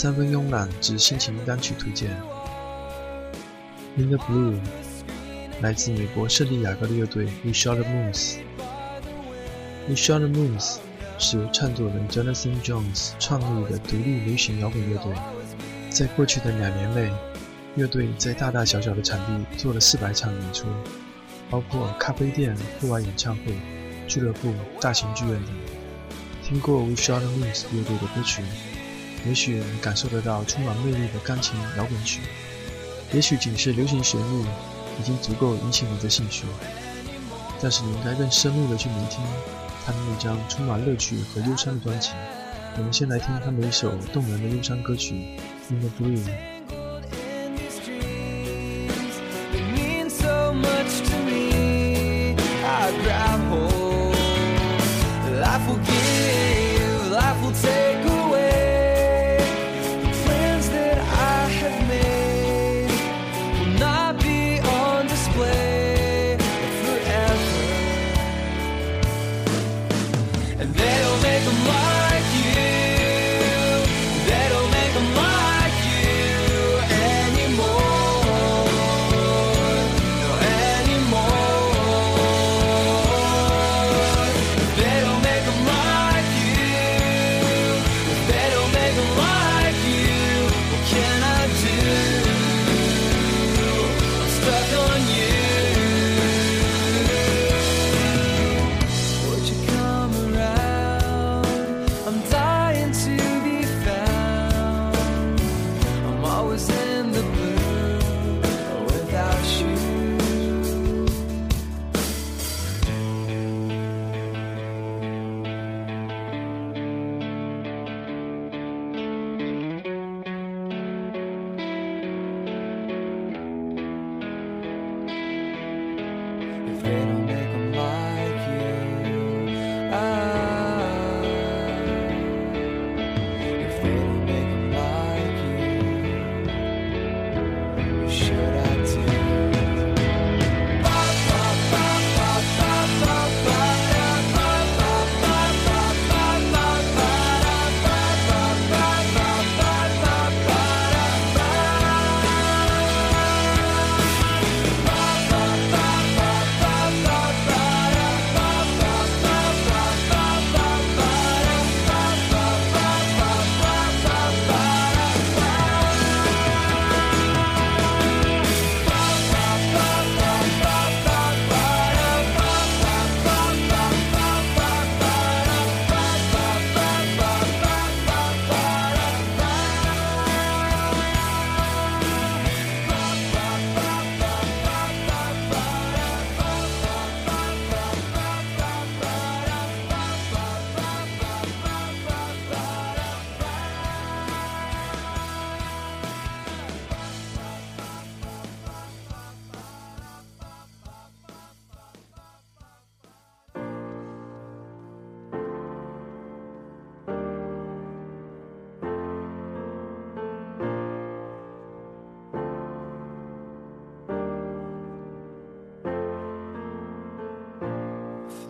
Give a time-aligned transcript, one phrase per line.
[0.00, 2.10] 三分慵懒之心情单曲推荐。
[3.98, 4.58] In the Blue，
[5.60, 8.38] 来自美国圣地亚哥的乐队 We Shot the Moons。
[9.86, 10.78] We Shot the Moons
[11.18, 15.12] 是由唱作人 Jonathan Jones 创立的独立流行摇滚乐队。
[15.90, 17.12] 在过去的两年内，
[17.76, 20.66] 乐队在大大小小的场地做了四百场演出，
[21.50, 23.54] 包括咖啡店、户外演唱会、
[24.08, 25.54] 俱乐部、大型剧院等。
[26.42, 28.42] 听过 We Shot the Moons 乐队的歌曲。
[29.26, 32.20] 也许你感受得到充满魅力的钢琴摇滚曲，
[33.12, 34.44] 也许仅是流行旋律
[34.98, 36.46] 已经足够引起你的兴趣，
[37.60, 39.20] 但是你应该更深入的去聆听
[39.84, 42.10] 他们那张充满乐趣和忧伤的专辑。
[42.76, 45.14] 我们先来听他们一首动人的忧伤歌曲
[45.72, 46.16] 《In the Blue》。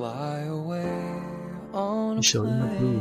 [0.01, 0.03] 一
[2.23, 3.01] 首《In the Blue》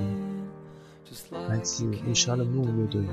[1.47, 3.05] 来自 We Shot the Moon 乐队，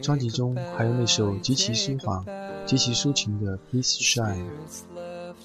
[0.00, 2.24] 专辑中还有那首极其舒缓、
[2.64, 4.42] 极其抒情的《Please Shine》。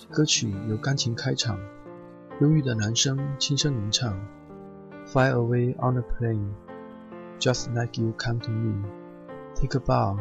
[0.10, 1.60] 歌曲由钢琴开场，
[2.40, 4.18] 忧郁的男声轻声吟唱
[5.07, 6.48] ：“Fly away on a plane,
[7.42, 8.86] just like you come to me.
[9.54, 10.18] Take a bow,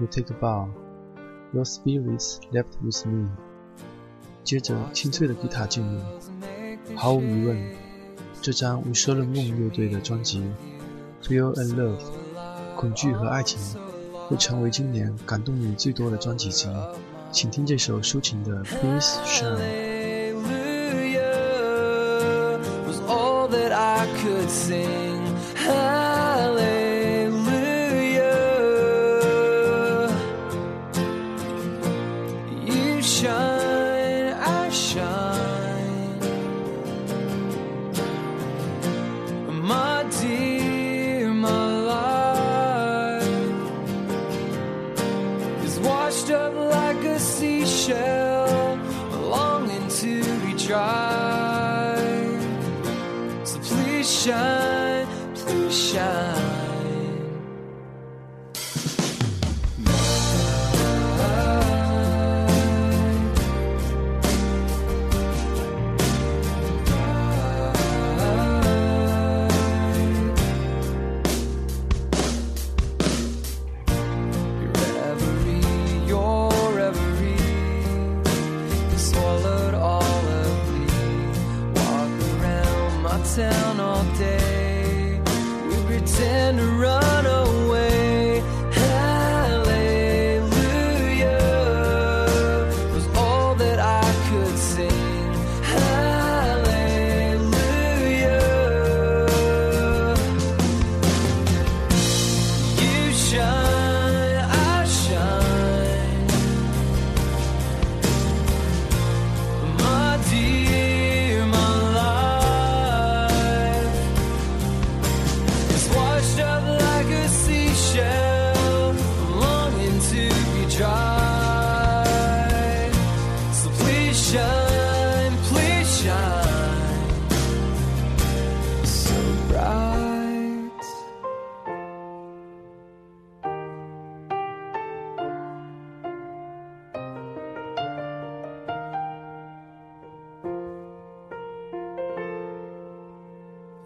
[0.00, 0.68] you take a bow.
[1.54, 3.30] Your spirits left with me.”
[4.44, 5.98] 接着清脆的吉他进入。
[7.00, 7.56] 毫无疑问，
[8.42, 10.42] 这张无奢的梦乐队的专辑
[11.28, 11.96] 《Fear and Love》
[12.74, 13.56] 恐惧和爱情
[14.26, 16.72] 会成为今年感动你最多的专辑之一。
[17.30, 19.58] 请听这首抒情的《Please Shine》。
[46.08, 48.78] washed up like a seashell,
[49.28, 51.96] longing to be dry.
[53.44, 56.47] So please shine, please shine.
[83.38, 83.78] down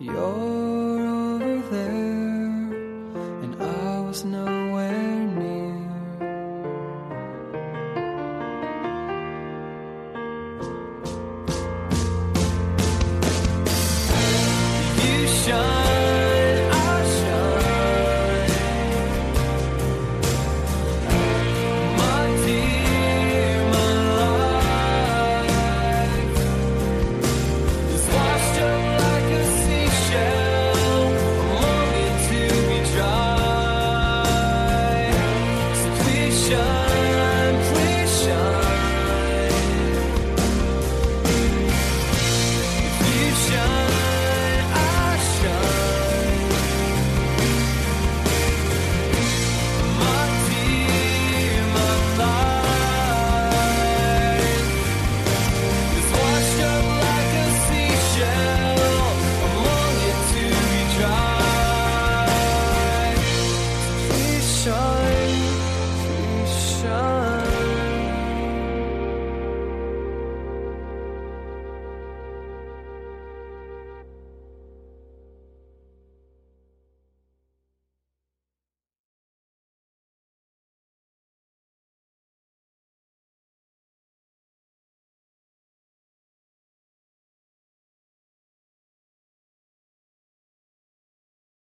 [0.04, 2.72] You're over there,
[3.44, 5.78] and I was nowhere near.
[15.04, 15.81] You shine.